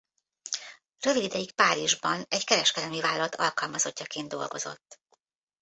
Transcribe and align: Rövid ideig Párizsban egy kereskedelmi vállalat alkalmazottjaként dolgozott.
Rövid 0.99 1.23
ideig 1.23 1.51
Párizsban 1.53 2.25
egy 2.29 2.43
kereskedelmi 2.45 3.01
vállalat 3.01 3.35
alkalmazottjaként 3.35 4.27
dolgozott. 4.27 4.99